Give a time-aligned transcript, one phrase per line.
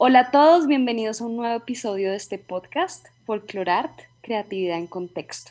[0.00, 3.90] Hola a todos, bienvenidos a un nuevo episodio de este podcast, Folklorart,
[4.20, 5.50] Creatividad en Contexto.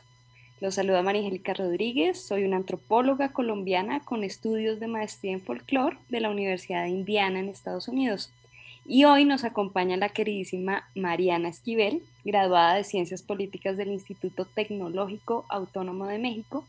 [0.61, 6.21] Los saluda María Rodríguez, soy una antropóloga colombiana con estudios de maestría en folclore de
[6.21, 8.31] la Universidad de Indiana en Estados Unidos.
[8.85, 15.43] Y hoy nos acompaña la queridísima Mariana Esquivel, graduada de Ciencias Políticas del Instituto Tecnológico
[15.49, 16.63] Autónomo de México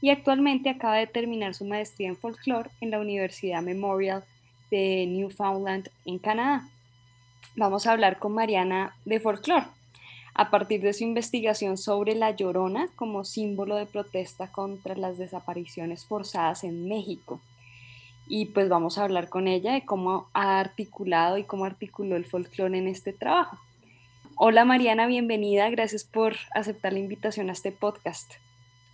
[0.00, 4.24] y actualmente acaba de terminar su maestría en folclore en la Universidad Memorial
[4.70, 6.66] de Newfoundland en Canadá
[7.56, 9.66] vamos a hablar con Mariana de folclore,
[10.34, 16.04] a partir de su investigación sobre la llorona como símbolo de protesta contra las desapariciones
[16.04, 17.40] forzadas en México.
[18.28, 22.24] Y pues vamos a hablar con ella de cómo ha articulado y cómo articuló el
[22.26, 23.58] folclore en este trabajo.
[24.36, 28.34] Hola Mariana, bienvenida, gracias por aceptar la invitación a este podcast.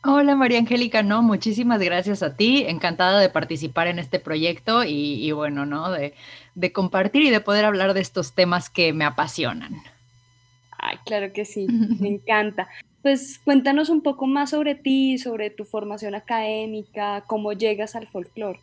[0.06, 5.32] Hola María Angélica, no, muchísimas gracias a ti, encantada de participar en este proyecto y,
[5.32, 5.90] bueno, ¿no?
[5.90, 6.12] De,
[6.54, 9.72] de, compartir y de poder hablar de estos temas que me apasionan.
[10.76, 11.66] Ay, claro que sí,
[12.00, 12.68] me encanta.
[13.00, 18.60] Pues cuéntanos un poco más sobre ti, sobre tu formación académica, cómo llegas al folclore.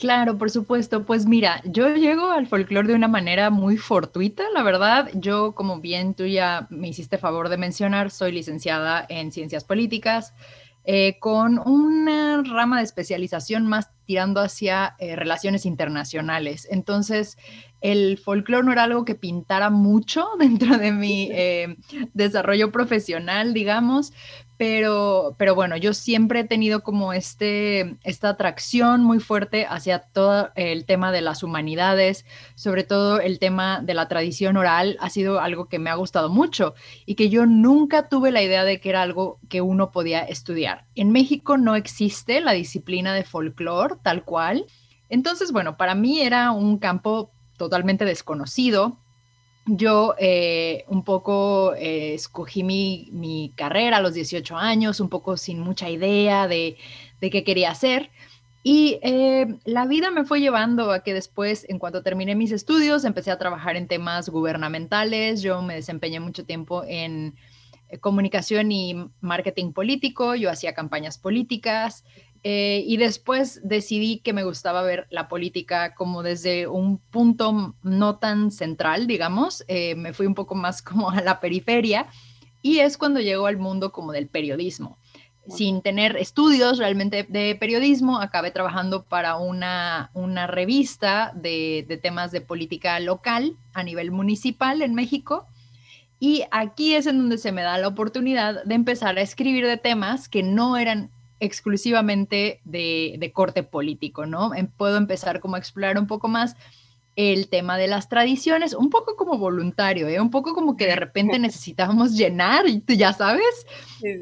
[0.00, 1.04] Claro, por supuesto.
[1.04, 5.10] Pues mira, yo llego al folclore de una manera muy fortuita, la verdad.
[5.12, 10.32] Yo, como bien tú ya me hiciste favor de mencionar, soy licenciada en ciencias políticas.
[10.84, 16.66] Eh, con una rama de especialización más tirando hacia eh, relaciones internacionales.
[16.70, 17.36] Entonces,
[17.82, 21.76] el folclore no era algo que pintara mucho dentro de mi eh,
[22.14, 24.14] desarrollo profesional, digamos,
[24.60, 30.50] pero, pero bueno, yo siempre he tenido como este, esta atracción muy fuerte hacia todo
[30.54, 35.40] el tema de las humanidades, sobre todo el tema de la tradición oral, ha sido
[35.40, 36.74] algo que me ha gustado mucho
[37.06, 40.84] y que yo nunca tuve la idea de que era algo que uno podía estudiar.
[40.94, 44.66] En México no existe la disciplina de folclore tal cual.
[45.08, 48.99] Entonces, bueno, para mí era un campo totalmente desconocido
[49.76, 55.60] yo eh, un poco eh, escogí mi, carrera a los 18 años, un poco sin
[55.60, 56.76] mucha idea de,
[57.20, 58.10] qué quería hacer.
[58.62, 63.04] Y eh, la vida me fue llevando a que después, en cuanto terminé mis estudios,
[63.04, 65.40] empecé a trabajar en temas gubernamentales.
[65.40, 67.34] Yo me desempeñé mucho tiempo en
[68.00, 72.04] comunicación y marketing político, yo hacía campañas políticas,
[72.42, 78.16] eh, y después decidí que me gustaba ver la política como desde un punto no
[78.16, 79.62] tan central, digamos.
[79.68, 82.06] Eh, me fui un poco más como a la periferia
[82.62, 84.96] y es cuando llegó al mundo como del periodismo.
[85.48, 92.30] Sin tener estudios realmente de periodismo, acabé trabajando para una, una revista de, de temas
[92.30, 95.46] de política local a nivel municipal en México.
[96.20, 99.78] Y aquí es en donde se me da la oportunidad de empezar a escribir de
[99.78, 104.54] temas que no eran exclusivamente de, corte político, ¿no?
[104.54, 106.56] Em, puedo empezar como a explorar un poco más
[107.16, 110.20] el tema de las tradiciones, un poco como voluntario, ¿eh?
[110.20, 113.66] un poco como que de repente necesitábamos llenar, ya sabes,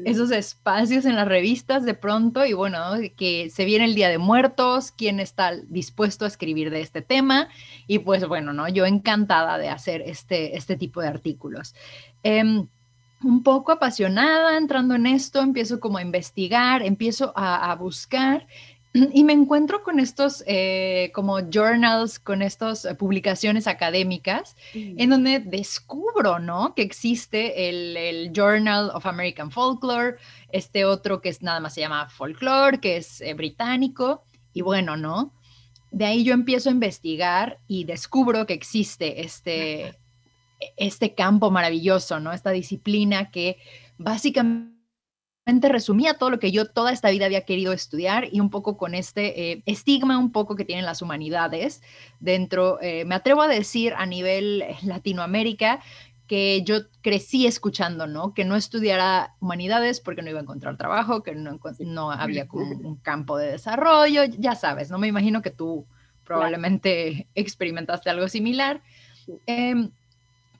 [0.05, 2.79] esos espacios en las revistas de pronto y bueno,
[3.15, 7.47] que se viene el Día de Muertos, quién está dispuesto a escribir de este tema
[7.87, 8.67] y pues bueno, ¿no?
[8.67, 11.75] Yo encantada de hacer este, este tipo de artículos.
[12.23, 12.67] Em,
[13.23, 18.47] un poco apasionada entrando en esto, empiezo como a investigar, empiezo a, buscar
[18.93, 26.39] y me encuentro con estos eh, como journals, con estas publicaciones académicas, en donde descubro,
[26.39, 26.73] ¿no?
[26.75, 30.17] Que existe el, Journal of American Folklore,
[30.51, 34.95] este otro que es nada más se llama Folklore, que es eh, británico, y bueno,
[34.95, 35.33] ¿no?
[35.91, 39.97] De ahí yo empiezo a investigar y descubro que existe este,
[40.77, 42.33] este campo maravilloso, ¿no?
[42.33, 43.57] Esta disciplina que
[43.97, 44.69] básicamente
[45.69, 48.93] resumía todo lo que yo toda esta vida había querido estudiar y un poco con
[48.93, 51.81] este eh, estigma un poco que tienen las humanidades
[52.19, 55.81] dentro, eh, me atrevo a decir a nivel Latinoamérica,
[56.29, 58.35] que yo crecí escuchando, ¿no?
[58.35, 62.97] Que no estudiara humanidades porque no iba a encontrar trabajo, que no, no había un
[62.97, 64.99] campo de desarrollo, ya sabes, ¿no?
[64.99, 65.87] Me imagino que tú
[66.23, 68.83] probablemente experimentaste algo similar.
[69.47, 69.89] Em,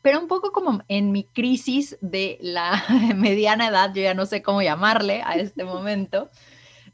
[0.02, 2.84] pero un poco como en mi crisis de la
[3.16, 6.30] mediana edad, yo ya no sé cómo llamarle a este momento,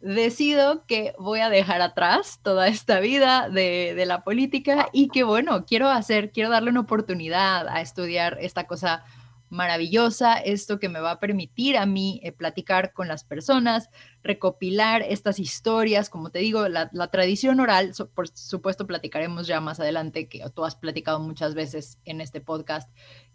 [0.01, 5.23] decido que voy a dejar atrás toda esta vida de, de, la política y que
[5.23, 9.03] bueno, quiero hacer, quiero darle una oportunidad a estudiar esta cosa
[9.49, 13.89] maravillosa, esto que me va a permitir a mí eh, platicar con las personas,
[14.23, 20.27] recopilar estas historias, como te digo, la, tradición oral, por supuesto platicaremos ya más adelante,
[20.27, 22.89] que tú has platicado muchas veces en este podcast,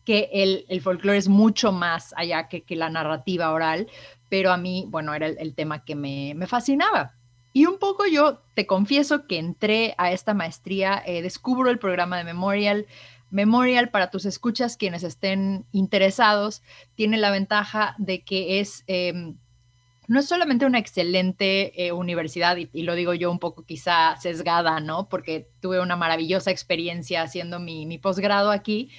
[0.04, 3.88] que el, el folclore es mucho más allá que, que, la narrativa oral,
[4.28, 7.14] pero a mí, bueno, era el, tema que me, me, fascinaba.
[7.52, 12.16] Y un poco yo te confieso que entré a esta maestría, eh, descubro el programa
[12.16, 12.86] de Memorial,
[13.30, 16.62] Memorial, para tus escuchas, quienes estén interesados,
[16.94, 18.84] tiene la ventaja de que es...
[18.86, 19.36] Em,
[20.08, 24.80] no es solamente una excelente eh, universidad, y, lo digo yo un poco quizá sesgada,
[24.80, 25.08] ¿no?
[25.08, 28.90] Porque tuve una maravillosa experiencia haciendo mi, mi posgrado aquí,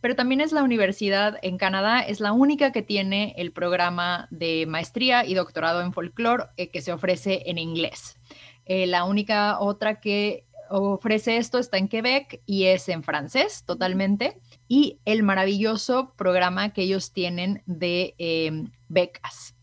[0.00, 4.64] pero también es la universidad en Canadá, es la única que tiene el programa de
[4.66, 8.16] maestría y doctorado en folclore eh, que se ofrece en inglés.
[8.64, 14.40] Eh, la única otra que ofrece esto está en Quebec y es en francés totalmente.
[14.68, 19.54] Y el maravilloso programa que ellos tienen de em, becas.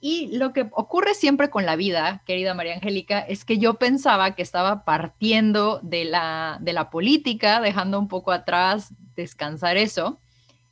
[0.00, 4.36] Y lo que ocurre siempre con la vida, querida María Angélica, es que yo pensaba
[4.36, 10.20] que estaba partiendo de la, de la política, dejando un poco atrás descansar eso.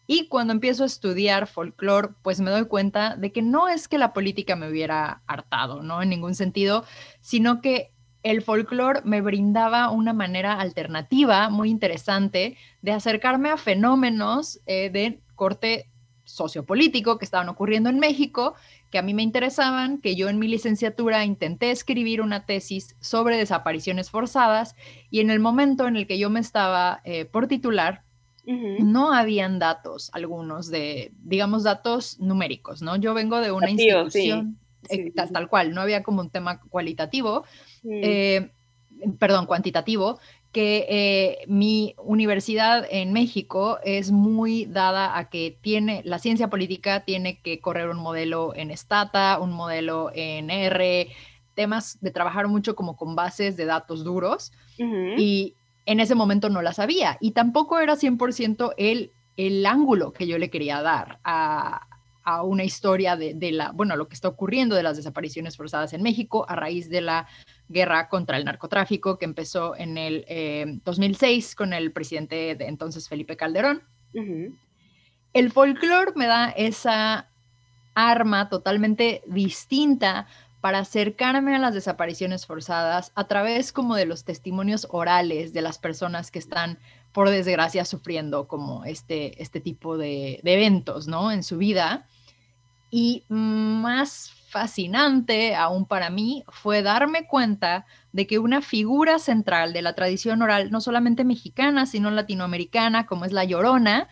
[0.06, 3.98] Y cuando empiezo a estudiar folclore, pues me doy cuenta de que no es que
[3.98, 6.00] la política me hubiera hartado, ¿no?
[6.00, 6.84] En ningún sentido,
[7.20, 7.90] sino que
[8.30, 15.20] el folclore me brindaba una manera alternativa muy interesante de acercarme a fenómenos eh, de
[15.36, 15.88] corte
[16.24, 18.56] sociopolítico que estaban ocurriendo en México,
[18.90, 23.36] que a mí me interesaban, que yo en mi licenciatura intenté escribir una tesis sobre
[23.36, 24.74] desapariciones forzadas
[25.08, 28.02] y en el momento en el que yo me estaba eh, por titular,
[28.48, 32.94] no habían datos, algunos de, digamos, datos numéricos, ¿no?
[32.94, 34.56] Yo vengo de una institución,
[34.88, 37.44] eh, tal, cual, no había como un tema cualitativo,
[37.90, 38.50] eh,
[39.18, 40.18] perdón, cuantitativo,
[40.52, 47.04] que eh, mi universidad en México es muy dada a que tiene, la ciencia política
[47.04, 51.08] tiene que correr un modelo en Stata, un modelo en R,
[51.54, 54.52] temas de trabajar mucho como con bases de datos duros.
[54.78, 55.54] Y
[55.86, 60.38] en ese momento no la sabía y tampoco era 100% el, el ángulo que yo
[60.38, 61.86] le quería dar a,
[62.26, 65.92] a una historia de, de, la, bueno, lo que está ocurriendo de las desapariciones forzadas
[65.92, 67.28] en México a raíz de la
[67.68, 73.08] guerra contra el narcotráfico que empezó en el 2006 eh, con el presidente de entonces
[73.08, 73.82] Felipe Calderón.
[75.32, 77.28] El folclore me da esa
[77.94, 80.26] arma totalmente distinta
[80.60, 85.78] para acercarme a las desapariciones forzadas a través como de los testimonios orales de las
[85.78, 86.80] personas que están,
[87.12, 91.30] por desgracia, sufriendo como este, este tipo de, de eventos, ¿no?
[91.30, 92.08] En su vida.
[92.90, 99.82] Y más fascinante aún para mí fue darme cuenta de que una figura central de
[99.82, 104.08] la tradición oral, no solamente mexicana, sino latinoamericana, como es la llorona,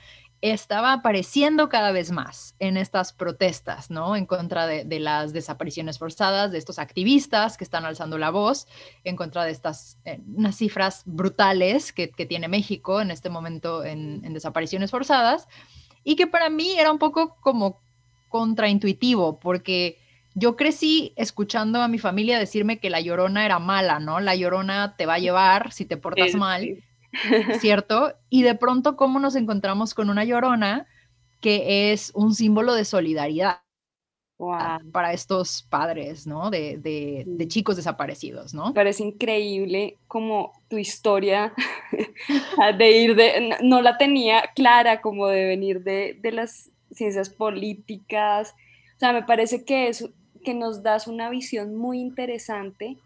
[0.52, 4.14] estaba apareciendo cada vez más en estas protestas, ¿no?
[4.14, 8.68] En contra de, las desapariciones forzadas, de estos activistas que están alzando la voz,
[9.04, 14.20] en contra de estas eh, unas cifras brutales que, tiene México en este momento en,
[14.34, 15.48] desapariciones forzadas,
[16.02, 17.80] y que para mí era un poco como
[18.34, 19.96] contraintuitivo, porque
[20.34, 24.18] yo crecí escuchando a mi familia decirme que la llorona era mala, ¿no?
[24.18, 26.82] La llorona te va a llevar si te portas mal.
[27.60, 28.12] ¿cierto?
[28.30, 30.88] Y de pronto, ¿cómo nos encontramos con una llorona
[31.40, 33.60] que es un símbolo de solidaridad?
[34.92, 36.50] para estos padres, ¿no?
[36.50, 38.74] De, de, chicos desaparecidos, ¿no?
[38.74, 41.54] Parece increíble como tu historia
[42.78, 48.54] de ir de, no, la tenía clara como de venir de, de, las ciencias políticas.
[48.96, 50.08] O sea, me parece que, es,
[50.44, 52.96] que nos das una visión muy interesante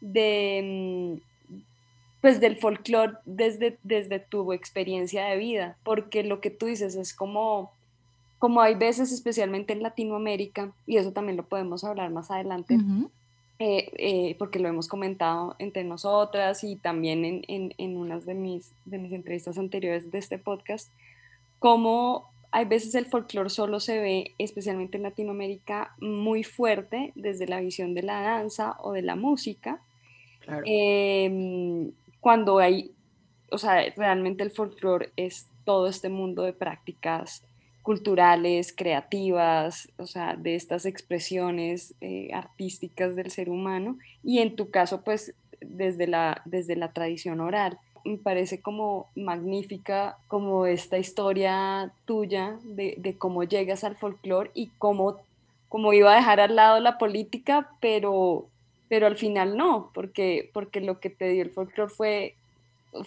[0.00, 1.34] de, mm,
[2.24, 7.12] pues del folclore desde, desde tu experiencia de vida, porque lo que tú dices es
[7.12, 7.70] como,
[8.38, 12.78] como hay veces, especialmente en Latinoamérica, y eso también lo podemos hablar más adelante,
[13.58, 18.34] eh, eh, porque lo hemos comentado entre nosotras y también en, en, en, unas de
[18.34, 20.90] mis, de mis entrevistas anteriores de este podcast,
[21.58, 27.58] como hay veces el folclore solo se ve, especialmente en Latinoamérica, muy fuerte desde la
[27.58, 29.80] visión de la danza o de la música.
[30.38, 30.62] Claro.
[30.64, 32.92] Em, cuando hay,
[33.50, 37.42] o sea, realmente el folclore es todo este mundo de prácticas
[37.82, 44.70] culturales, creativas, o sea, de estas expresiones eh, artísticas del ser humano y en tu
[44.70, 47.80] caso, pues, desde la, desde la tradición oral.
[48.04, 55.16] Me parece como magnífica como esta historia tuya de, cómo llegas al folclore y cómo,
[55.68, 58.46] cómo iba a dejar al lado la política, pero
[58.88, 62.34] pero al final no, porque, porque lo que te dio el folclore fue,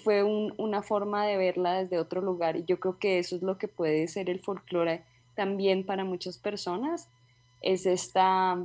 [0.04, 2.58] fue una forma de verla desde otro lugar.
[2.58, 5.04] Y yo creo que eso es lo que puede ser el folclore
[5.36, 7.08] también para muchas personas,
[7.62, 8.58] es esta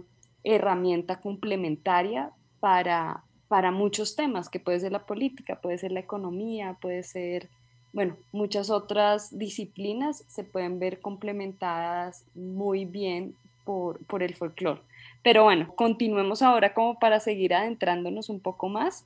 [0.42, 6.78] herramienta complementaria para, para muchos temas, que puede ser la política, puede ser la economía,
[6.80, 7.50] puede ser,
[7.92, 13.34] bueno, muchas otras disciplinas se pueden ver complementadas muy bien
[13.66, 14.80] por, por el folclore.
[15.22, 19.04] Pero bueno, continuemos ahora como para seguir adentrándonos un poco más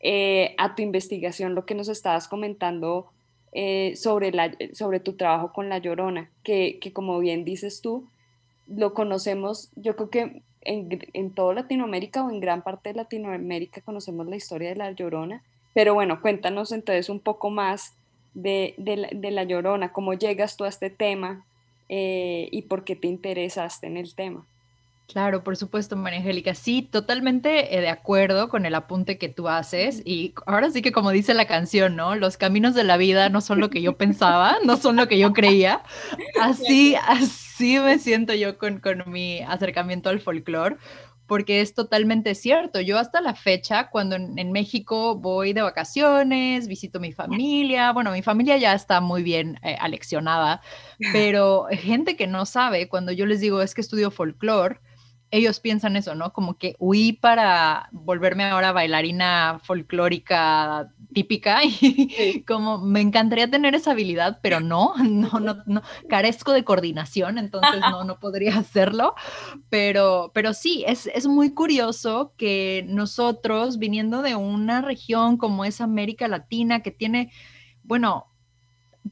[0.00, 3.06] eh, a tu investigación, lo que nos estabas comentando
[3.52, 8.08] eh, sobre, la, sobre tu trabajo con La Llorona, que, que, como bien dices tú,
[8.66, 13.80] lo conocemos, yo creo que en, en toda Latinoamérica o en gran parte de Latinoamérica
[13.80, 15.42] conocemos la historia de La Llorona,
[15.74, 17.94] pero bueno, cuéntanos entonces un poco más
[18.34, 21.44] de, de, la, Llorona, cómo llegas tú a este tema
[21.88, 24.44] eh, y por qué te interesaste en el tema.
[25.06, 26.54] Claro, por supuesto, María Angélica.
[26.54, 30.00] Sí, totalmente eh, de acuerdo con el apunte que tú haces.
[30.04, 32.14] Y ahora sí que como dice la canción, ¿no?
[32.14, 35.18] Los caminos de la vida no son lo que yo pensaba, no son lo que
[35.18, 35.82] yo creía.
[36.40, 40.76] Así, así me siento yo con, con mi acercamiento al folclore
[41.26, 42.80] porque es totalmente cierto.
[42.80, 48.22] Yo hasta la fecha, cuando en, México voy de vacaciones, visito mi familia, bueno, mi
[48.22, 50.60] familia ya está muy bien eh, aleccionada,
[51.12, 54.80] pero gente que no sabe, cuando yo les digo es que estudio folclore,
[55.34, 56.32] ellos piensan eso, ¿no?
[56.32, 63.90] Como que huí para volverme ahora bailarina folclórica típica y como me encantaría tener esa
[63.90, 69.16] habilidad, pero no, no, no, no, carezco de coordinación, entonces no, no podría hacerlo,
[69.70, 75.80] pero, pero sí, es, es muy curioso que nosotros, viniendo de una región como es
[75.80, 77.32] América Latina, que tiene,
[77.82, 78.33] bueno,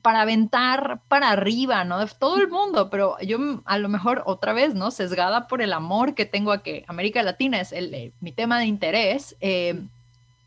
[0.00, 2.04] para aventar para arriba, ¿no?
[2.06, 4.90] Todo el mundo, pero yo a lo mejor otra vez, ¿no?
[4.90, 8.58] Sesgada por el amor que tengo a que América Latina es el, eh, mi tema
[8.58, 9.82] de interés, eh,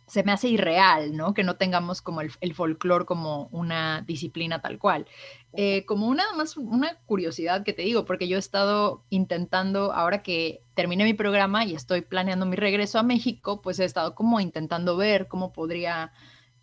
[0.08, 1.34] se me hace irreal, ¿no?
[1.34, 5.06] Que no tengamos como el, el folclore como una disciplina tal cual.
[5.54, 10.22] Eh, como una más una curiosidad que te digo, porque yo he estado intentando, ahora
[10.22, 14.40] que terminé mi programa y estoy planeando mi regreso a México, pues he estado como
[14.40, 16.12] intentando ver cómo podría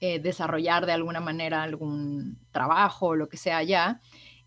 [0.05, 4.01] eh, desarrollar de alguna manera algún trabajo o lo que sea allá.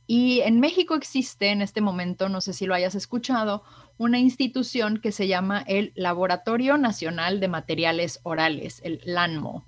[0.05, 3.63] Y en México existe en este momento, no sé si lo hayas escuchado,
[3.97, 9.63] una institución que se llama el Laboratorio Nacional de Materiales Orales, el LANMO.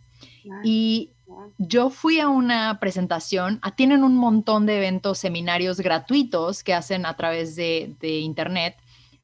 [0.61, 1.11] Y
[1.57, 7.05] yo fui a una presentación, ah, tienen un montón de eventos, seminarios gratuitos que hacen
[7.05, 8.75] a través de, de Internet.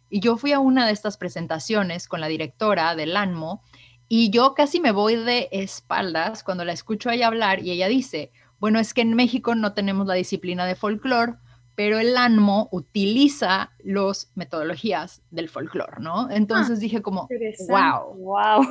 [0.10, 3.62] Y yo fui a una de estas presentaciones con la directora del LANMO
[4.08, 7.88] y yo casi me voy de espaldas cuando la escucho a ella hablar y ella
[7.88, 11.34] dice, bueno, es que en México no tenemos la disciplina de folclore,
[11.76, 16.30] pero el ANMO utiliza las metodologías del folclore, ¿no?
[16.30, 17.28] Entonces ah, dije como,
[17.68, 18.64] wow, wow,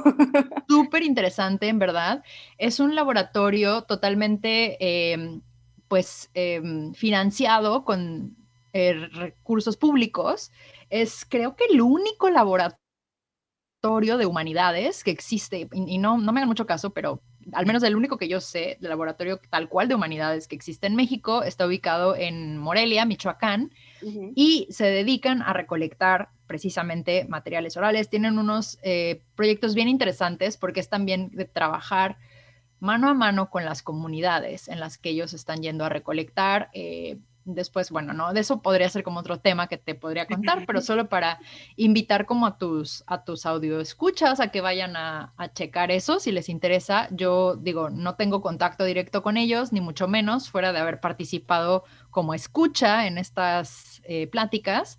[0.68, 2.22] súper interesante, en verdad.
[2.58, 4.76] Es un laboratorio totalmente,
[5.12, 5.40] em,
[5.88, 8.36] pues, em, financiado con
[8.72, 10.52] eh, recursos públicos.
[10.88, 12.81] Es creo que el único laboratorio
[13.82, 17.20] de humanidades que existe, y, no, no me hagan mucho caso, pero
[17.52, 20.86] al menos el único que yo sé de laboratorio tal cual de humanidades que existe
[20.86, 23.72] en México está ubicado en Morelia, Michoacán,
[24.36, 28.08] y se dedican a recolectar precisamente materiales orales.
[28.08, 32.18] Tienen unos eh, proyectos bien interesantes porque es también de trabajar
[32.78, 37.18] mano a mano con las comunidades en las que ellos están yendo a recolectar eh,
[37.44, 40.80] después, bueno, no, de eso podría ser como otro tema que te podría contar, pero
[40.82, 41.38] solo para
[41.76, 46.32] invitar como a tus, a tus audio escuchas a que vayan a, checar eso si
[46.32, 47.08] les interesa.
[47.10, 51.84] Yo digo, no tengo contacto directo con ellos, ni mucho menos, fuera de haber participado
[52.10, 54.98] como escucha en estas eh, pláticas.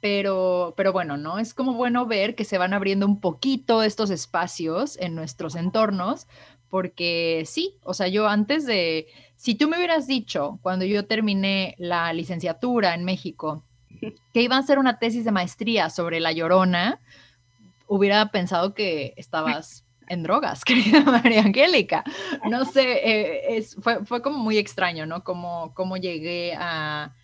[0.00, 1.40] Pero, pero bueno, ¿no?
[1.40, 6.28] Es como bueno ver que se van abriendo un poquito estos espacios en nuestros entornos,
[6.70, 9.06] porque sí, o sea, yo antes de,
[9.36, 13.64] si tú me hubieras dicho cuando yo terminé la licenciatura en México
[14.32, 17.00] que iba a hacer una tesis de maestría sobre la llorona,
[17.86, 22.04] hubiera pensado que estabas en drogas, querida María Angélica.
[22.48, 25.24] No sé, eh, fue, fue, como muy extraño, ¿no?
[25.24, 27.14] Cómo, cómo llegué a,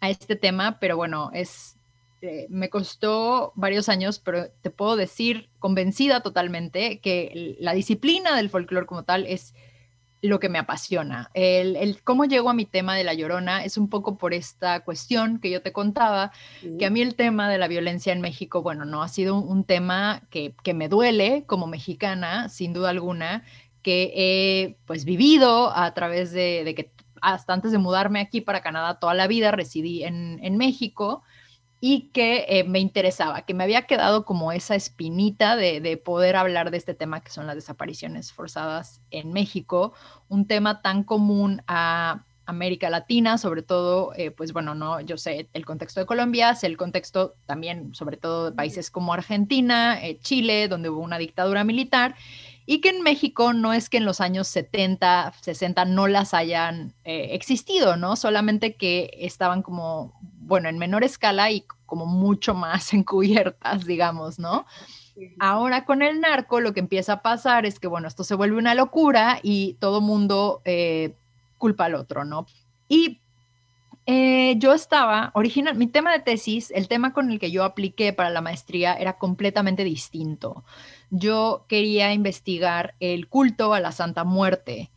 [0.00, 1.76] a, este tema, pero bueno, es,
[2.24, 8.48] eh, me costó varios años, pero te puedo decir convencida totalmente que la disciplina del
[8.48, 9.52] folclore como tal es
[10.22, 11.30] lo que me apasiona.
[11.34, 15.38] El, cómo llego a mi tema de la llorona es un poco por esta cuestión
[15.38, 16.32] que yo te contaba,
[16.78, 19.64] que a mí el tema de la violencia en México, bueno, no ha sido un,
[19.64, 23.44] tema que, me duele como mexicana, sin duda alguna,
[23.82, 26.90] que he pues vivido a través de, que
[27.20, 31.22] hasta antes de mudarme aquí para Canadá toda la vida residí en, en México
[31.86, 36.70] y que eh, me interesaba, que me había quedado como esa espinita de, poder hablar
[36.70, 39.92] de este tema que son las desapariciones forzadas en México,
[40.30, 45.50] un tema tan común a América Latina, sobre todo, eh, pues bueno, no, yo sé
[45.52, 50.18] el contexto de Colombia, sé el contexto también, sobre todo de países como Argentina, eh,
[50.22, 52.14] Chile, donde hubo una dictadura militar,
[52.66, 56.94] y que en México no es que en los años 70, 60 no las hayan
[57.04, 58.16] existido, ¿no?
[58.16, 60.14] Solamente que estaban como
[60.46, 64.66] bueno, en menor escala y como mucho más encubiertas, digamos, ¿no?
[65.38, 68.58] Ahora con el narco lo que empieza a pasar es que, bueno, esto se vuelve
[68.58, 71.14] una locura y todo mundo, eh,
[71.56, 72.46] culpa al otro, ¿no?
[72.88, 73.20] Y
[74.06, 78.12] eh, yo estaba, original, mi tema de tesis, el tema con el que yo apliqué
[78.12, 80.64] para la maestría era completamente distinto.
[81.10, 84.90] Yo quería investigar el culto a la Santa Muerte,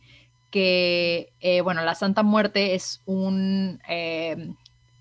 [0.50, 4.54] que, eh, bueno, la Santa Muerte es un eh,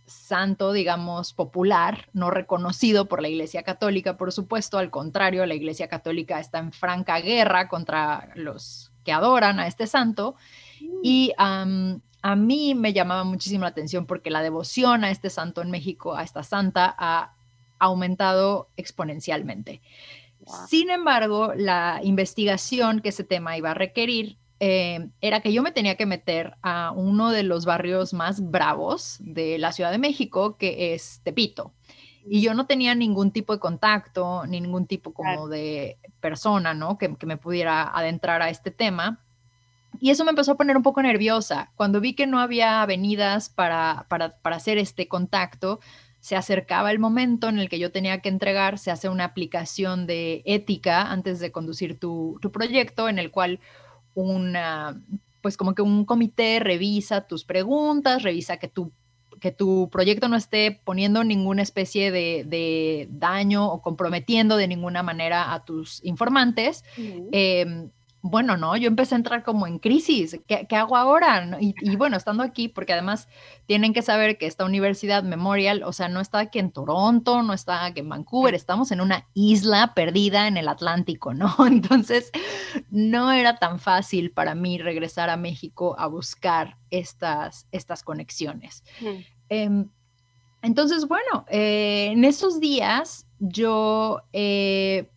[0.05, 5.89] santo, digamos, popular, no reconocido por la Iglesia Católica, por supuesto, al contrario, la Iglesia
[5.89, 10.35] Católica está en franca guerra contra los que adoran a este santo.
[10.81, 10.99] Mm.
[11.03, 11.33] Y
[12.21, 16.15] a mí me llamaba muchísimo la atención porque la devoción a este santo en México,
[16.15, 17.33] a esta santa, ha
[17.79, 19.81] aumentado exponencialmente.
[20.67, 25.71] Sin embargo, la investigación que ese tema iba a requerir eh, era que yo me
[25.71, 30.57] tenía que meter a uno de los barrios más bravos de la Ciudad de México,
[30.57, 31.73] que es Tepito.
[32.29, 36.97] Y yo no tenía ningún tipo de contacto, ni ningún tipo como de persona, ¿no?
[36.97, 39.23] Que, que me pudiera adentrar a este tema.
[39.99, 41.71] Y eso me empezó a poner un poco nerviosa.
[41.75, 45.79] Cuando vi que no había avenidas para, para, para, hacer este contacto,
[46.19, 50.07] se acercaba el momento en el que yo tenía que entregar, se hace una aplicación
[50.07, 53.59] de ética antes de conducir tu, tu proyecto, en el cual
[54.13, 55.01] una,
[55.41, 58.91] pues como que un comité revisa tus preguntas, revisa que tu,
[59.39, 65.03] que tu proyecto no esté poniendo ninguna especie de, de daño o comprometiendo de ninguna
[65.03, 66.83] manera a tus informantes
[68.21, 71.57] bueno, no, yo empecé a entrar como en crisis, ¿qué, hago ahora?
[71.59, 73.27] Y, bueno, estando aquí, porque además
[73.67, 77.53] tienen que saber que esta universidad Memorial, o sea, no está aquí en Toronto, no
[77.53, 81.55] está aquí en Vancouver, estamos en una isla perdida en el Atlántico, ¿no?
[81.67, 82.31] Entonces,
[82.89, 88.83] no era tan fácil para mí regresar a México a buscar estas, estas conexiones.
[89.49, 89.89] Em,
[90.61, 94.21] entonces, bueno, eh, en esos días yo...
[94.33, 95.09] Eh,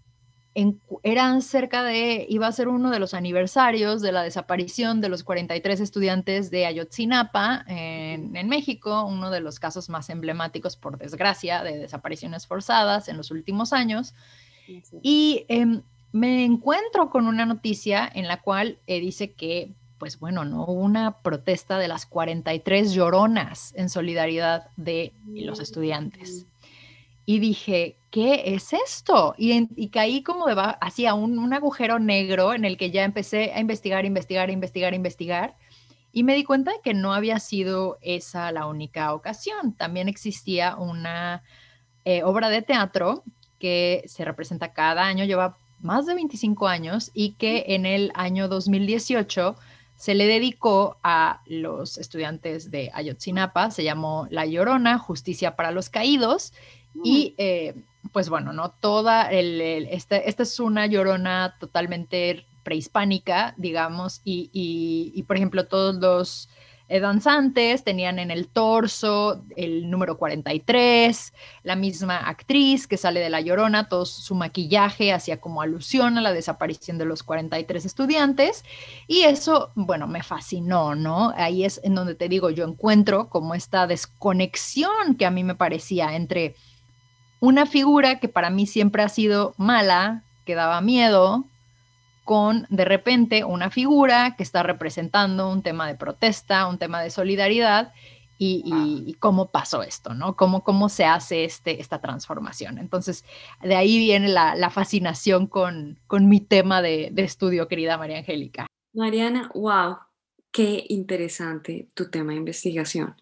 [1.03, 5.23] eran cerca de, iba a ser uno de los aniversarios de la desaparición de los
[5.23, 11.79] 43 estudiantes de Ayotzinapa en, México, uno de los casos más emblemáticos, por desgracia, de
[11.79, 14.13] desapariciones forzadas en los últimos años.
[15.03, 15.83] Y em,
[16.13, 20.73] me encuentro con una noticia en la cual eh, dice que, pues bueno, no hubo
[20.73, 26.47] una protesta de las 43 lloronas en solidaridad de los estudiantes
[27.27, 29.35] y dije, ¿qué es esto?
[29.39, 33.61] Y, caí como de hacia un, un, agujero negro en el que ya empecé a
[33.61, 35.57] investigar, investigar, investigar, investigar.
[36.13, 39.75] Y me di cuenta de que no había sido esa la única ocasión.
[39.75, 41.43] También existía una
[42.05, 43.23] eh, obra de teatro
[43.59, 48.49] que se representa cada año, lleva más de 25 años y que en el año
[48.49, 49.57] 2018
[49.97, 55.91] se le dedicó a los estudiantes de Ayotzinapa, se llamó La Llorona, Justicia para los
[55.91, 56.55] Caídos,
[57.03, 57.75] y eh,
[58.13, 58.71] pues bueno, ¿no?
[58.71, 66.49] Toda el, esta, es una llorona totalmente prehispánica, digamos, y, y, por ejemplo todos los
[66.89, 73.31] eh, danzantes tenían en el torso el número 43, la misma actriz que sale de
[73.31, 78.65] La Llorona, todo su maquillaje hacía como alusión a la desaparición de los 43 estudiantes
[79.07, 81.33] y eso, bueno, me fascinó, ¿no?
[81.37, 85.55] Ahí es en donde te digo, yo encuentro como esta desconexión que a mí me
[85.55, 86.57] parecía entre
[87.41, 91.45] una figura que para mí siempre ha sido mala, que daba miedo,
[92.25, 97.11] con de repente una figura que está representando un tema de protesta, un tema de
[97.11, 97.93] solidaridad
[98.43, 100.35] y, cómo pasó esto, ¿no?
[100.35, 102.79] Cómo, cómo se hace este, esta transformación.
[102.79, 103.25] Entonces,
[103.63, 108.67] de ahí viene la, fascinación con, con, mi tema de, de estudio, querida María Angélica.
[108.95, 109.99] Mariana, wow,
[110.51, 113.15] qué interesante tu tema de investigación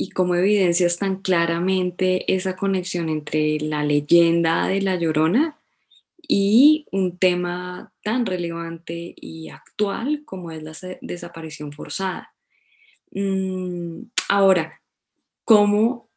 [0.00, 5.58] y cómo evidencias tan claramente esa conexión entre la leyenda de La Llorona
[6.26, 12.32] y un tema tan relevante y actual como es la desaparición forzada.
[13.10, 14.80] Mm, ahora,
[15.44, 16.08] ¿cómo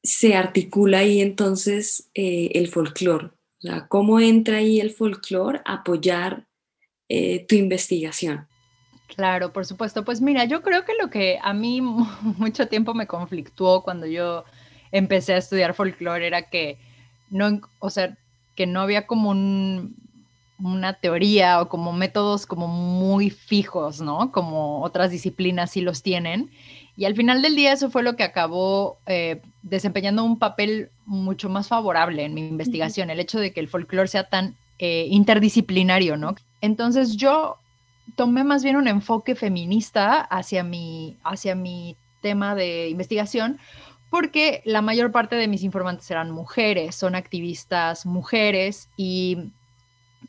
[0.00, 3.26] se articula ahí entonces eh, el folclore?
[3.26, 6.46] O sea, ¿cómo entra ahí el folclore a apoyar
[7.08, 8.46] eh, tu investigación?
[9.14, 10.04] Claro, por supuesto.
[10.04, 11.80] Pues mira, yo creo que lo que a mí
[12.22, 14.44] mucho tiempo me conflictuó cuando yo
[14.92, 16.78] empecé a estudiar folclore era que
[17.30, 18.16] no, o sea,
[18.54, 19.30] que no había como
[20.60, 24.32] una teoría o como métodos como muy fijos, ¿no?
[24.32, 26.50] Como otras disciplinas sí los tienen.
[26.96, 31.48] Y al final del día eso fue lo que acabó eh, desempeñando un papel mucho
[31.48, 36.16] más favorable en mi investigación, el hecho de que el folclore sea tan eh, interdisciplinario,
[36.16, 36.34] ¿no?
[36.60, 37.58] Entonces yo
[38.16, 43.58] tomé más bien un enfoque feminista hacia mi, hacia mi tema de investigación,
[44.10, 49.52] porque la mayor parte de mis informantes eran mujeres, son activistas mujeres y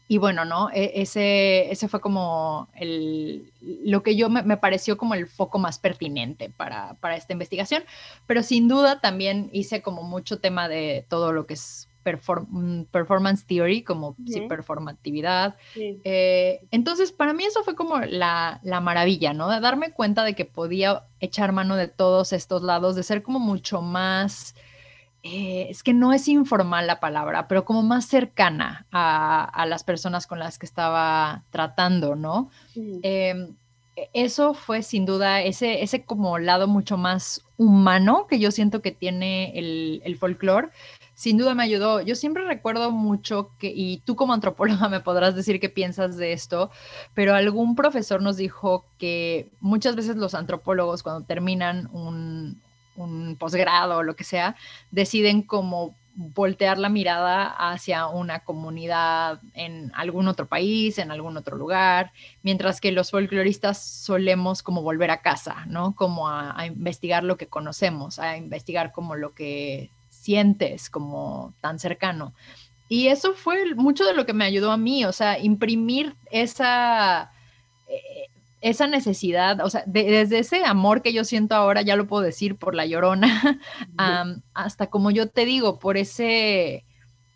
[0.08, 0.70] y bueno, ¿no?
[0.72, 5.80] E, ese, ese fue como el, lo que yo me, pareció como el foco más
[5.80, 7.84] pertinente para, para, esta investigación,
[8.26, 13.45] pero sin duda también hice como mucho tema de todo lo que es mm, performance
[13.45, 15.56] theory, como sí, performatividad.
[15.76, 19.50] Eh, entonces, para mí eso fue como la, la maravilla, ¿no?
[19.50, 23.39] De darme cuenta de que podía echar mano de todos estos lados, de ser como
[23.39, 24.56] mucho más
[25.22, 30.28] eh, es que no es informal la palabra, pero como más cercana a, las personas
[30.28, 32.50] con las que estaba tratando, ¿no?
[32.76, 33.54] Em,
[33.98, 38.82] e, eso fue sin duda ese, ese como lado mucho más humano que yo siento
[38.82, 40.69] que tiene el, el folclore.
[41.19, 41.99] Sin duda me ayudó.
[41.99, 46.32] Yo siempre recuerdo mucho que, y tú como antropóloga me podrás decir qué piensas de
[46.32, 46.71] esto,
[47.13, 52.62] pero algún profesor nos dijo que muchas veces los antropólogos cuando terminan un,
[52.95, 54.55] un posgrado o lo que sea,
[54.91, 61.58] deciden como voltear la mirada hacia una comunidad en algún otro país, en algún otro
[61.58, 65.95] lugar, mientras que los folcloristas solemos como volver a casa, ¿no?
[65.95, 72.34] Como a, investigar lo que conocemos, a investigar como lo que sientes como tan cercano.
[72.88, 77.32] Y eso fue mucho de lo que me ayudó a mí, o sea, imprimir esa,
[77.88, 78.27] eh,
[78.62, 82.55] esa necesidad, o sea, desde ese amor que yo siento ahora, ya lo puedo decir
[82.55, 83.60] por la llorona,
[84.53, 86.84] hasta como yo te digo, por ese,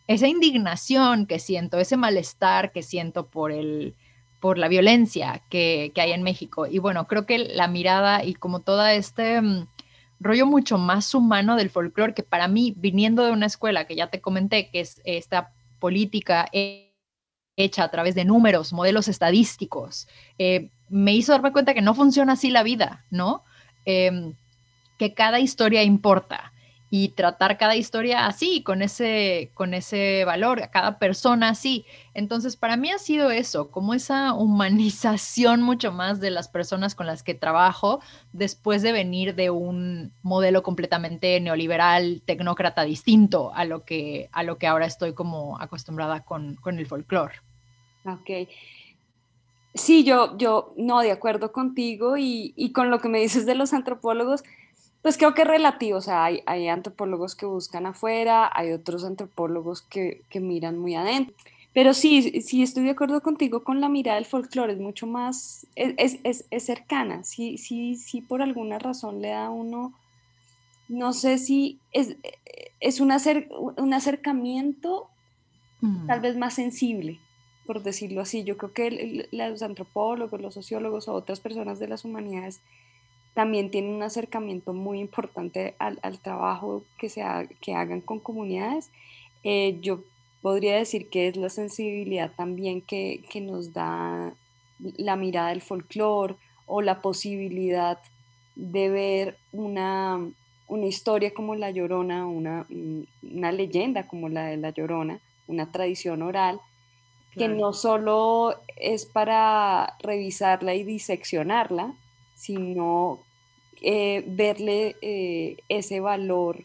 [0.08, 3.96] esa indignación que siento, ese malestar que siento por el
[4.44, 6.68] por la violencia que, hay en México.
[6.68, 9.68] Y bueno, creo que la mirada y como todo este mm,
[10.24, 14.08] rollo mucho más humano del folclore, que para mí, viniendo de una escuela que ya
[14.08, 20.08] te comenté, que es esta política hecha a través de números, modelos estadísticos,
[20.38, 23.44] eh, me hizo darme cuenta que no funciona así la vida, ¿no?
[23.86, 24.34] Em,
[24.98, 26.53] que cada historia importa
[26.96, 31.86] y tratar cada historia así, con ese, con ese valor, a cada persona así.
[32.14, 37.08] Entonces, para mí ha sido eso, como esa humanización mucho más de las personas con
[37.08, 38.00] las que trabajo
[38.32, 44.60] después de venir de un modelo completamente neoliberal, tecnócrata distinto a lo que, a lo
[44.60, 47.38] que ahora estoy como acostumbrada con, con el folclore.
[48.06, 48.48] Ok.
[49.74, 53.56] Sí, yo, yo no, de acuerdo contigo y, y, con lo que me dices de
[53.56, 54.44] los antropólogos,
[55.04, 59.04] pues creo que es relativo, o sea, hay, hay antropólogos que buscan afuera, hay otros
[59.04, 61.36] antropólogos que, que, miran muy adentro,
[61.74, 65.68] pero sí, sí estoy de acuerdo contigo con la mirada del folclore, es mucho más,
[65.76, 69.94] es, es, es cercana, sí, sí, sí por alguna razón le da a uno,
[70.88, 72.16] no sé si es,
[72.80, 73.12] es un,
[73.78, 75.10] un acercamiento
[76.08, 76.24] tal mm.
[76.24, 77.20] vez más sensible
[77.66, 78.44] por decirlo así.
[78.44, 82.62] Yo creo que los antropólogos, los sociólogos o otras personas de las humanidades
[83.34, 87.24] también tienen un acercamiento muy importante al, trabajo que, se
[87.62, 88.92] que hagan con comunidades.
[89.44, 90.04] Eh, yo
[90.42, 94.34] podría decir que es la sensibilidad también que, nos da
[94.80, 97.98] la mirada del folclore o la posibilidad
[98.56, 100.20] de ver una,
[100.68, 102.68] una historia como La Llorona, una,
[103.24, 106.60] una leyenda como la de La Llorona, una tradición oral,
[107.36, 111.96] que no solo es para revisarla y diseccionarla,
[112.36, 113.20] sino
[113.86, 116.64] eh, verle eh, ese valor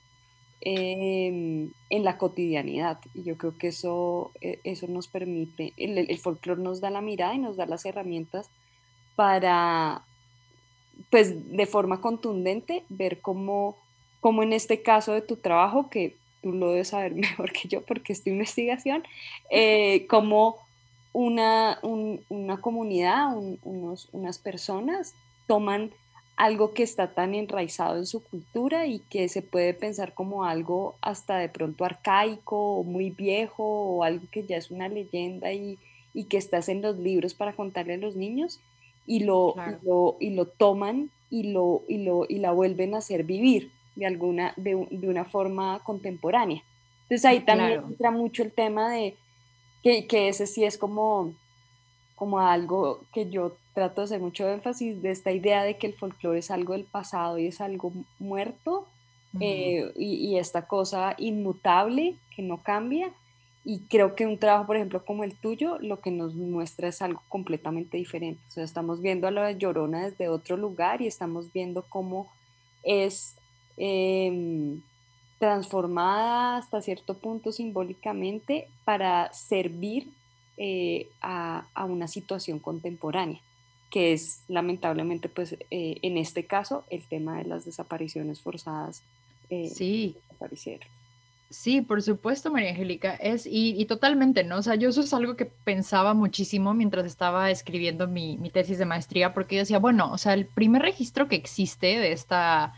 [0.60, 3.00] em, en la cotidianidad.
[3.12, 7.00] Y yo creo que eso, eh, eso nos permite, el, el folclore nos da la
[7.00, 8.48] mirada y nos da las herramientas
[9.16, 10.02] para,
[11.10, 13.76] pues de forma contundente, ver cómo,
[14.20, 17.82] cómo en este caso de tu trabajo, que tú lo debes saber mejor que yo
[17.82, 19.02] porque es tu investigación,
[20.08, 20.56] cómo
[21.12, 25.14] una, una comunidad, unos, unas personas
[25.48, 25.90] toman
[26.36, 30.94] algo que está tan enraizado en su cultura y que se puede pensar como algo
[31.00, 35.78] hasta de pronto arcaico o muy viejo o algo que ya es una leyenda y,
[36.14, 38.60] y que estás en los libros para contarle a los niños
[39.04, 39.56] y lo,
[40.20, 44.52] y lo, toman y, lo, y, lo, y la vuelven a hacer vivir de, alguna,
[44.56, 46.62] de, una forma contemporánea.
[47.02, 49.16] Entonces ahí también entra mucho el tema de
[49.82, 51.32] que, que, ese sí es como,
[52.14, 55.94] como algo que yo trato de hacer mucho énfasis de esta idea de que el
[55.94, 58.86] folclore es algo del pasado y es algo muerto
[59.40, 63.10] eh, y, y, esta cosa inmutable que no cambia.
[63.64, 67.02] Y creo que un trabajo, por ejemplo, como el tuyo, lo que nos muestra es
[67.02, 68.40] algo completamente diferente.
[68.48, 72.28] O sea, estamos viendo a la Llorona desde otro lugar y estamos viendo cómo
[72.82, 73.34] es
[73.80, 74.82] Em,
[75.38, 80.08] transformada hasta cierto punto simbólicamente para servir
[80.56, 83.40] eh, a, una situación contemporánea,
[83.90, 89.02] que es lamentablemente, pues eh, en este caso, el tema de las desapariciones forzadas.
[89.50, 90.16] Eh, sí.
[91.50, 94.58] Sí, por supuesto, María Angélica, es y, totalmente, ¿no?
[94.58, 98.76] O sea, yo eso es algo que pensaba muchísimo mientras estaba escribiendo mi, mi tesis
[98.76, 102.74] de maestría, porque yo decía, bueno, o sea, el primer registro que existe de esta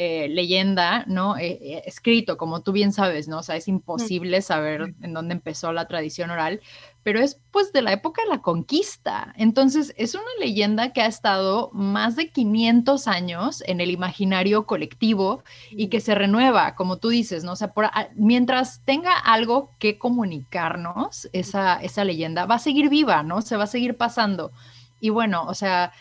[0.00, 1.36] eh, leyenda, ¿no?
[1.36, 3.38] Eh, eh, escrito, como tú bien sabes, ¿no?
[3.38, 6.60] O sea, es imposible saber en dónde empezó la tradición oral,
[7.02, 9.34] pero es pues de la época de la conquista.
[9.36, 15.42] Entonces, es una leyenda que ha estado más de 500 años en el imaginario colectivo
[15.72, 17.50] y que se renueva, como tú dices, ¿no?
[17.50, 17.72] O sea,
[18.14, 23.42] mientras tenga algo que comunicarnos, esa, esa leyenda va a seguir viva, ¿no?
[23.42, 24.52] Se va a seguir pasando.
[25.00, 25.92] Y bueno, o sea,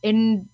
[0.00, 0.48] en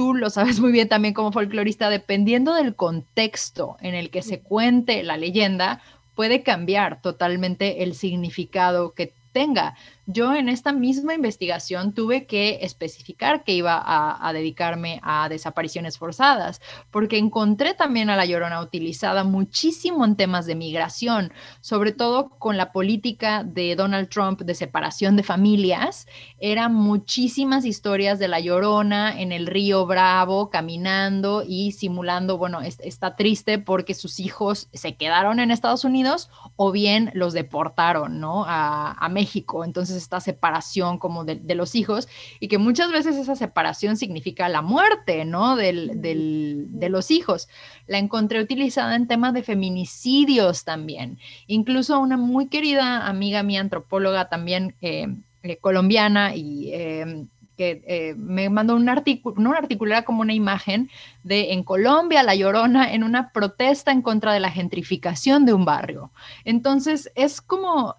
[0.00, 4.40] tú lo sabes muy bien también como folclorista, dependiendo del contexto en el que se
[4.40, 5.82] cuente la leyenda,
[6.14, 9.76] puede cambiar totalmente el significado que tenga.
[10.06, 16.60] Yo en esta misma investigación tuve que especificar que iba a, dedicarme a desapariciones forzadas,
[16.90, 22.56] porque encontré también a la llorona utilizada muchísimo en temas de migración, sobre todo con
[22.56, 26.06] la política de Donald Trump de separación de familias.
[26.38, 33.16] Eran muchísimas historias de la llorona en el río Bravo, caminando y simulando, bueno, está
[33.16, 38.44] triste porque sus hijos se quedaron en Estados Unidos o bien los deportaron, ¿no?
[38.46, 39.64] A, a México.
[39.64, 44.62] Entonces esta separación como de, los hijos y que muchas veces esa separación significa la
[44.62, 45.56] muerte, ¿no?
[45.56, 47.48] de los hijos.
[47.86, 51.18] La encontré utilizada en temas de feminicidios también.
[51.46, 55.08] Incluso una muy querida amiga mía, antropóloga también eh,
[55.42, 56.70] eh, colombiana y...
[56.72, 57.26] Eh,
[57.56, 60.88] que me mandó un artículo, no un artículo, era como una imagen
[61.24, 65.66] de en Colombia, La Llorona, en una protesta en contra de la gentrificación de un
[65.66, 66.10] barrio.
[66.46, 67.96] Entonces, es como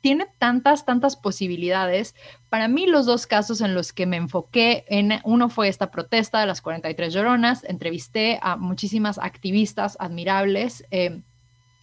[0.00, 2.14] tiene tantas, tantas posibilidades.
[2.48, 6.40] Para mí los dos casos en los que me enfoqué, en uno fue esta protesta
[6.40, 10.84] de las 43 lloronas, entrevisté a muchísimas activistas admirables.
[10.90, 11.22] Eh,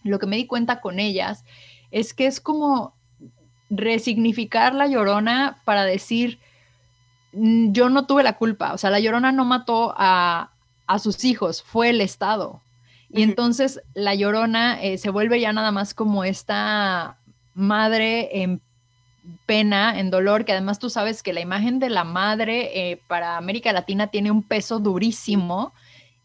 [0.02, 1.44] lo que me di cuenta con ellas
[1.90, 2.94] es que es como
[3.70, 6.38] resignificar la llorona para decir,
[7.32, 10.50] mm, yo no tuve la culpa, o sea, la llorona no mató a,
[10.98, 12.60] sus hijos, fue el Estado.
[13.08, 17.16] Y entonces la llorona eh, se vuelve ya nada más como esta
[17.54, 18.60] madre en
[19.46, 23.36] pena, en dolor, que además tú sabes que la imagen de la madre eh, para
[23.36, 25.72] América Latina tiene un peso durísimo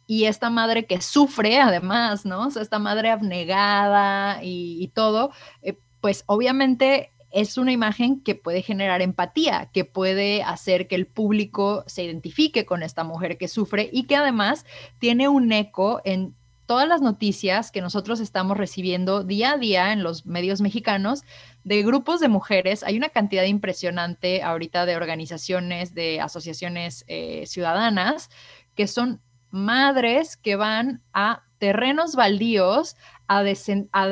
[0.06, 2.48] y esta madre que sufre además, ¿no?
[2.48, 9.70] Esta madre abnegada y, todo, eh, pues obviamente es una imagen que puede generar empatía,
[9.72, 14.16] que puede hacer que el público se identifique con esta mujer que sufre y que
[14.16, 14.66] además
[14.98, 16.36] tiene un eco en
[16.70, 21.24] todas las noticias que nosotros estamos recibiendo día a día en los medios mexicanos
[21.64, 22.84] de grupos de mujeres.
[22.84, 28.30] Hay una cantidad impresionante ahorita de organizaciones, de asociaciones eh, ciudadanas,
[28.76, 34.08] que son madres que van a terrenos baldíos a, a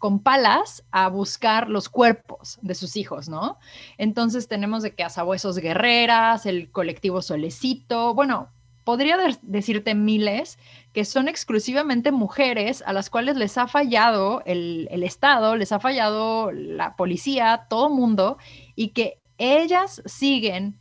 [0.00, 3.60] con palas a buscar los cuerpos de sus hijos, ¿no?
[3.98, 8.50] Entonces tenemos de que a Sabuesos Guerreras, el colectivo Solecito, bueno,
[8.84, 10.58] podría decirte miles
[10.92, 16.50] que son exclusivamente mujeres a las cuales les ha fallado el, Estado, les ha fallado
[16.52, 18.38] la policía, todo mundo,
[18.74, 20.78] y que ellas siguen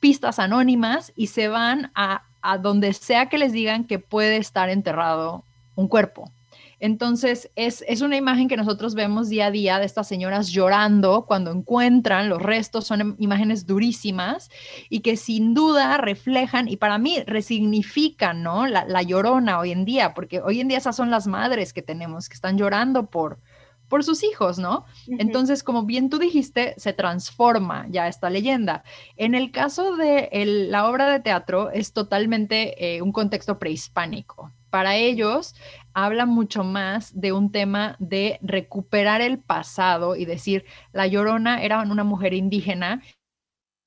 [0.00, 2.22] pistas anónimas y se van a,
[2.60, 5.44] donde sea que les digan que puede estar enterrado
[5.76, 6.30] un cuerpo.
[6.84, 11.50] Entonces, es, una imagen que nosotros vemos día a día de estas señoras llorando cuando
[11.50, 14.50] encuentran los restos, son imágenes durísimas
[14.90, 18.66] y que sin duda reflejan y para mí resignifican, ¿no?
[18.66, 22.28] La, llorona hoy en día, porque hoy en día esas son las madres que tenemos,
[22.28, 23.38] que están llorando por,
[23.88, 24.84] por sus hijos, ¿no?
[25.06, 28.84] Entonces, como bien tú dijiste, se transforma ya esta leyenda.
[29.16, 30.28] En el caso de
[30.68, 34.52] la obra de teatro, es totalmente eh, un contexto prehispánico.
[34.74, 35.54] Para ellos,
[35.92, 41.80] habla mucho más de un tema de recuperar el pasado y decir, la llorona era
[41.82, 43.00] una mujer indígena.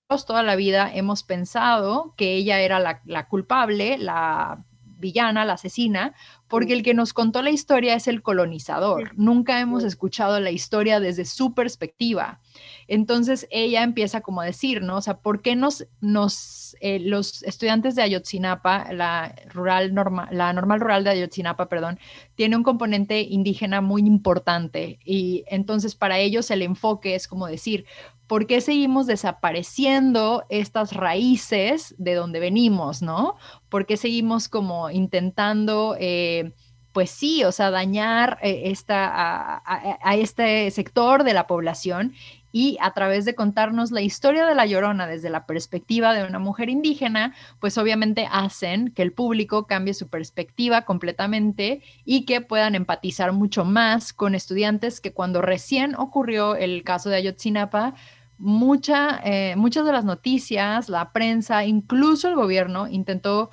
[0.08, 4.64] Toda la vida hemos pensado que ella era la, la culpable, la
[4.98, 6.14] villana, la asesina,
[6.48, 9.12] porque el que nos contó la historia es el colonizador.
[9.18, 12.40] Nunca hemos escuchado la historia desde su perspectiva.
[12.88, 14.98] Entonces ella empieza como a decir, ¿no?
[14.98, 20.54] O sea, ¿por qué nos, nos eh, los estudiantes de Ayotzinapa, la, rural norma, la
[20.54, 22.00] normal rural de Ayotzinapa, perdón,
[22.36, 25.00] tiene un componente indígena muy importante?
[25.04, 27.86] Y entonces para ellos el enfoque es como decir,
[28.28, 33.36] ¿por qué seguimos desapareciendo estas raíces de donde venimos, no?
[33.70, 36.54] ¿Por qué seguimos como intentando, eh,
[36.92, 42.14] pues sí, o sea, dañar eh, esta, a, este sector de la población?
[42.52, 46.40] y a través de contarnos la historia de la Llorona desde la perspectiva de una
[46.40, 52.74] mujer indígena, pues obviamente hacen que el público cambie su perspectiva completamente y que puedan
[52.74, 57.94] empatizar mucho más con estudiantes que cuando recién ocurrió el caso de Ayotzinapa,
[58.38, 63.50] mucha, eh, muchas de las noticias, la prensa, incluso el gobierno intentó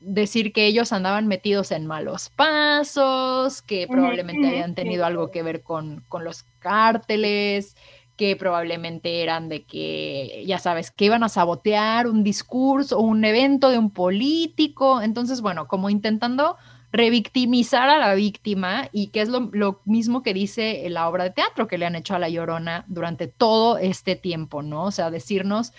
[0.00, 5.62] decir que ellos andaban metidos en malos pasos, que probablemente habían tenido algo que ver
[5.62, 7.76] con, con los cárteles,
[8.16, 13.24] que probablemente eran de que, ya sabes, que iban a sabotear un discurso o un
[13.24, 15.02] evento de un político.
[15.02, 16.56] Entonces, bueno, como intentando
[16.92, 21.30] revictimizar a la víctima y que es lo, lo, mismo que dice la obra de
[21.30, 24.84] teatro que le han hecho a La Llorona durante todo este tiempo, ¿no?
[24.84, 25.72] O sea, decirnos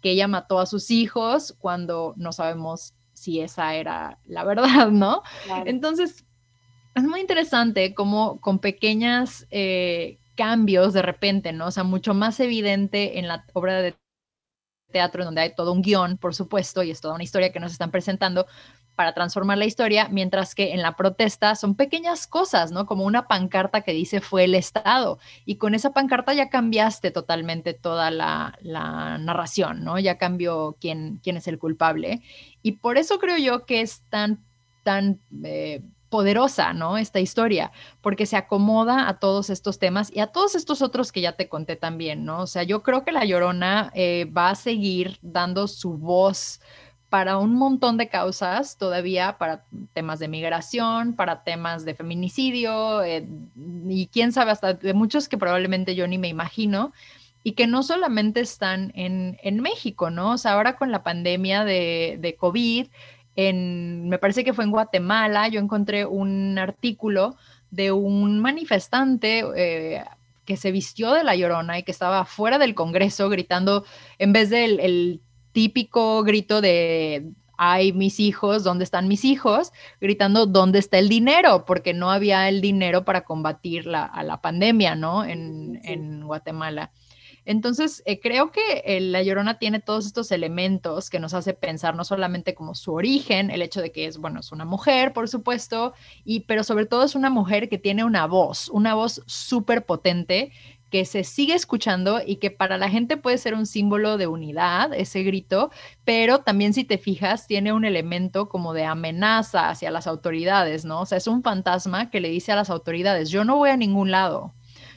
[0.00, 5.22] que ella mató a sus hijos cuando no sabemos si esa era la verdad, ¿no?
[5.64, 6.24] Entonces,
[6.94, 11.66] es muy interesante cómo con pequeñas eh, cambios de repente, ¿no?
[11.66, 13.94] O sea, mucho más evidente en la obra de
[14.92, 17.58] teatro, en donde hay todo un guion, por supuesto, y es toda una historia que
[17.58, 18.46] nos están presentando
[18.94, 22.86] para transformar la historia, mientras que en la protesta son pequeñas cosas, ¿no?
[22.86, 27.74] Como una pancarta que dice fue el Estado, y con esa pancarta ya cambiaste totalmente
[27.74, 29.98] toda la, narración, ¿no?
[29.98, 32.22] Ya cambió quién, quién es el culpable.
[32.62, 34.38] Y por eso creo yo que es tan,
[34.84, 35.18] tan...
[35.42, 36.98] Eh, poderosa, ¿no?
[36.98, 37.72] Esta historia,
[38.02, 41.48] porque se acomoda a todos estos temas y a todos estos otros que ya te
[41.48, 42.42] conté también, ¿no?
[42.42, 46.60] O sea, yo creo que La Llorona eh, va a seguir dando su voz
[47.08, 53.26] para un montón de causas todavía, para temas de migración, para temas de feminicidio eh,
[53.88, 56.92] y quién sabe, hasta de muchos que probablemente yo ni me imagino
[57.42, 60.32] y que no solamente están en, en México, ¿no?
[60.32, 62.88] O sea, ahora con la pandemia de, de COVID,
[63.36, 67.36] en, me parece que fue en Guatemala, yo encontré un artículo
[67.70, 70.04] de un manifestante eh,
[70.44, 73.84] que se vistió de la llorona y que estaba fuera del Congreso gritando,
[74.18, 75.20] en vez del el
[75.52, 77.32] típico grito de
[77.64, 79.72] ay, mis hijos, ¿dónde están mis hijos?
[80.00, 81.64] Gritando, ¿dónde está el dinero?
[81.64, 85.24] Porque no había el dinero para combatir la, a la pandemia, ¿no?
[85.24, 86.90] En, en Guatemala.
[87.44, 91.96] Entonces, eh, creo que eh, La Llorona tiene todos estos elementos que nos hace pensar
[91.96, 95.28] no solamente como su origen, el hecho de que es, bueno, es una mujer, por
[95.28, 99.84] supuesto, y, pero sobre todo es una mujer que tiene una voz, una voz súper
[99.84, 100.52] potente
[100.92, 104.92] que se sigue escuchando y que para la gente puede ser un símbolo de unidad,
[104.92, 105.70] ese grito,
[106.04, 111.00] pero también si te fijas, tiene un elemento como de amenaza hacia las autoridades, ¿no?
[111.00, 113.78] O sea, es un fantasma que le dice a las autoridades, yo no voy a
[113.78, 114.52] ningún lado,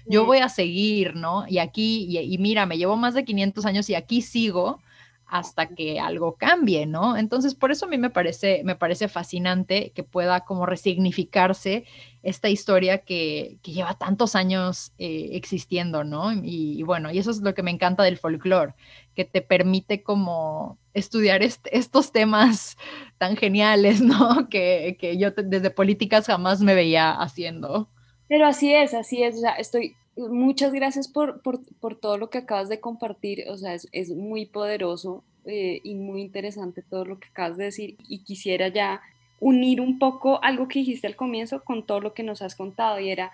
[0.05, 1.45] yo voy a seguir, ¿no?
[1.47, 4.79] Y aquí, y, mira, me llevo más de 500 años y aquí sigo
[5.27, 7.17] hasta que algo cambie, ¿no?
[7.17, 11.85] Entonces, por eso a mí me parece, me parece fascinante que pueda como resignificarse
[12.21, 16.31] esta historia que, que lleva tantos años eh, existiendo, ¿no?
[16.31, 18.75] Y, bueno, y eso es lo que me encanta del folclore,
[19.15, 22.77] que te permite como estudiar estos temas
[23.17, 24.47] tan geniales, ¿no?
[24.49, 27.89] Que, que yo desde políticas jamás me veía haciendo.
[28.27, 29.35] Pero así es, así es.
[29.35, 33.45] O sea, estoy, muchas gracias por, por, por, todo lo que acabas de compartir.
[33.49, 37.65] O sea, es, es muy poderoso eh, y muy interesante todo lo que acabas de
[37.65, 37.97] decir.
[38.07, 39.01] Y quisiera ya
[39.39, 42.99] unir un poco algo que dijiste al comienzo con todo lo que nos has contado.
[42.99, 43.31] Y era,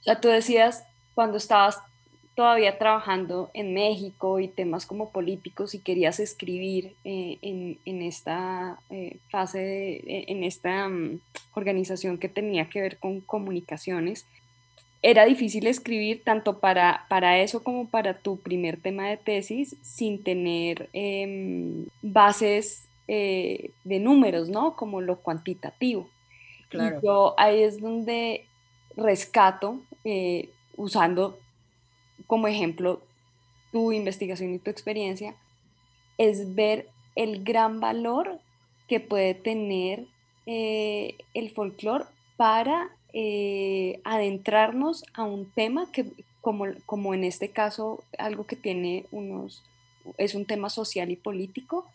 [0.00, 1.80] o sea, tú decías cuando estabas
[2.34, 8.78] todavía trabajando en México y temas como políticos y querías escribir eh, en, en, esta
[8.90, 11.20] eh, fase, de, eh, en esta um,
[11.54, 14.26] organización que tenía que ver con comunicaciones,
[15.00, 20.22] era difícil escribir tanto para, para eso como para tu primer tema de tesis sin
[20.22, 24.76] tener em, bases de números, ¿no?
[24.76, 26.08] Como lo cuantitativo.
[26.70, 27.00] Claro.
[27.02, 28.46] Y yo ahí es donde
[28.96, 29.82] rescato,
[30.78, 31.38] usando
[32.26, 33.00] como ejemplo
[33.72, 35.34] tu investigación y tu experiencia,
[36.16, 38.38] es ver el gran valor
[38.88, 40.06] que puede tener
[40.46, 42.04] eh, el folclore
[42.36, 46.06] para eh, adentrarnos a un tema que,
[46.40, 49.62] como, como en este caso, algo que tiene unos,
[50.18, 51.86] es un tema social y político,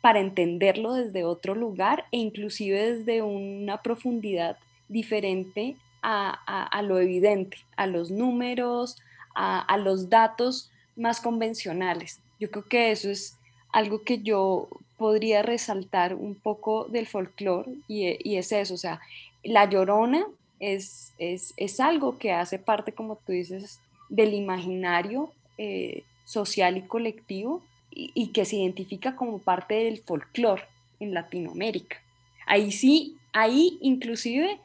[0.00, 6.32] para entenderlo desde otro lugar e inclusive desde una profundidad diferente a,
[6.66, 8.98] a lo evidente, a los números,
[9.34, 12.20] a, los datos más convencionales.
[12.38, 13.36] Yo creo que eso es
[13.72, 19.00] algo que yo podría resaltar un poco del folclore y, es eso, o sea,
[19.42, 20.26] la llorona
[20.60, 27.62] es, es, algo que hace parte, como tú dices, del imaginario eh, social y colectivo
[27.90, 30.62] y, y, que se identifica como parte del folclore
[31.00, 31.96] en Latinoamérica.
[32.46, 34.58] Ahí sí, ahí inclusive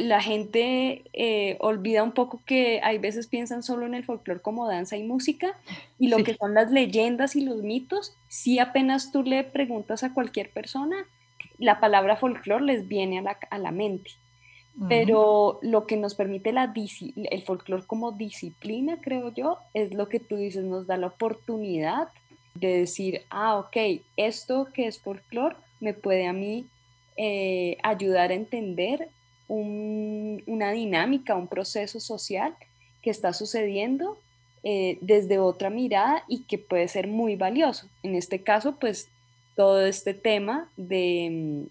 [0.00, 4.66] la gente eh, olvida un poco que hay veces piensan solo en el folclore como
[4.66, 5.58] danza y música
[5.98, 10.14] y lo que son las leyendas y los mitos, si apenas tú le preguntas a
[10.14, 10.96] cualquier persona,
[11.58, 14.10] la palabra folclore les viene a la, a la mente.
[14.88, 20.18] Pero lo que nos permite la el folclore como disciplina, creo yo, es lo que
[20.18, 22.08] tú dices, nos da la oportunidad
[22.54, 26.64] de decir, ah, ok, esto que es folclore me puede a mí
[27.18, 29.10] eh, ayudar a entender
[29.54, 32.54] una dinámica, un proceso social
[33.02, 34.18] que está sucediendo
[34.62, 37.88] eh, desde otra mirada y que puede ser muy valioso.
[38.02, 39.08] En este caso, pues
[39.54, 41.66] todo este tema de,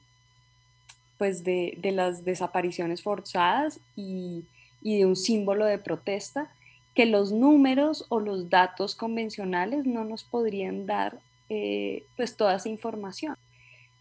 [1.18, 4.44] pues de, las desapariciones forzadas y,
[4.82, 6.52] de un símbolo de protesta
[6.94, 11.18] que los números o los datos convencionales no nos podrían dar
[11.50, 13.36] eh, pues toda esa información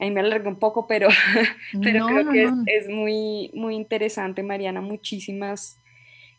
[0.01, 1.09] ahí me alargué un poco, pero,
[1.82, 4.80] pero creo que es, muy, muy interesante, Mariana.
[4.80, 5.78] Muchísimas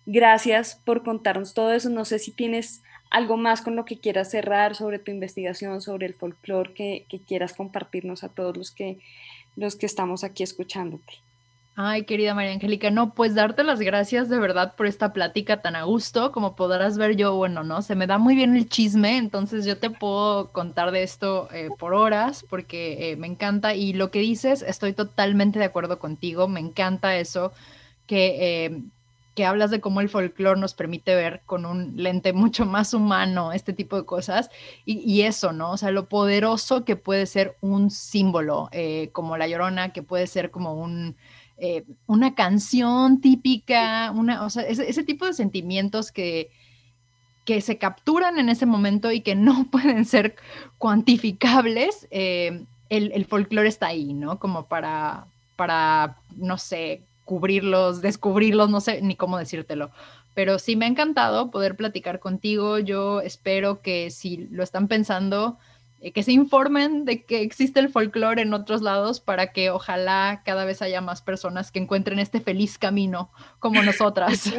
[0.06, 1.90] gracias por contarnos todo eso.
[1.90, 6.08] No sé si tienes algo más con lo que quieras cerrar sobre tu investigación, sobre
[6.08, 8.98] el folclore que, que quieras compartirnos a todos los que,
[9.56, 11.14] los que estamos aquí escuchándote.
[11.84, 15.76] Ay, querida María Angélica, no, pues darte las gracias de verdad por esta plática tan
[15.76, 16.32] a gusto.
[16.32, 19.76] Como podrás ver yo, bueno, no, se me da muy bien el chisme, entonces yo
[19.80, 24.20] te puedo contar de esto eh, por horas porque eh, me encanta y lo que
[24.20, 27.52] dices, estoy totalmente de acuerdo contigo, me encanta eso,
[28.06, 28.82] que, eh,
[29.34, 33.54] que hablas de cómo el folclore nos permite ver con un lente mucho más humano
[33.54, 34.52] este tipo de cosas
[34.86, 35.72] y, y eso, ¿no?
[35.72, 38.70] O sea, lo poderoso que puede ser un símbolo
[39.14, 41.16] como la llorona, que puede ser como un
[41.64, 46.50] eh, una canción típica, una, o sea, ese, tipo de sentimientos que,
[47.46, 50.36] que se capturan en ese momento y que no pueden ser
[50.80, 54.40] cuantificables, eh, el, el folclore está ahí, ¿no?
[54.40, 59.92] Como para, para, no sé, cubrirlos, descubrirlos, no sé ni cómo decírtelo.
[60.34, 62.80] Pero sí me ha encantado poder platicar contigo.
[62.80, 65.60] Yo espero que si lo están pensando,
[66.10, 70.66] que se informen de que existe el folclore en otros lados para que ojalá cada
[70.66, 74.52] vez haya más personas que encuentren este feliz camino como nosotras.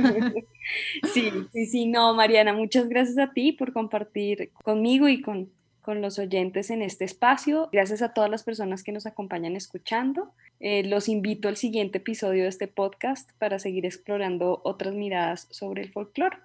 [1.13, 6.01] Sí, sí, sí, no, Mariana, muchas gracias a ti por compartir conmigo y con, con
[6.01, 7.69] los oyentes en este espacio.
[7.73, 10.33] Gracias a todas las personas que nos acompañan escuchando.
[10.61, 15.83] Eh, los invito al siguiente episodio de este podcast para seguir explorando otras miradas sobre
[15.83, 16.39] el folclore.